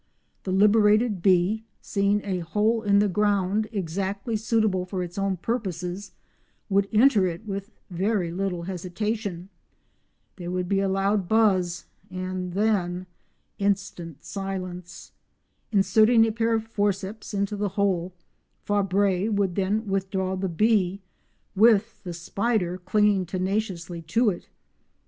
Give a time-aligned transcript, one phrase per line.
[0.45, 6.13] The liberated bee, seeing a hole in the ground exactly suitable for its own purposes,
[6.69, 9.49] would enter it with very little hesitation.
[10.37, 13.05] There would be a loud buzz and then
[13.59, 15.11] instant silence.
[15.71, 18.11] Inserting a pair of forceps into the hole,
[18.63, 21.03] Fabre would then withdraw the bee
[21.55, 24.49] with the spider clinging tenaciously to it.